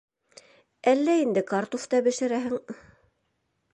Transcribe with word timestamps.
Әллә 0.93 1.17
инде 1.25 1.45
картуф 1.51 1.85
та 1.93 2.01
бешерәһең... 2.09 2.59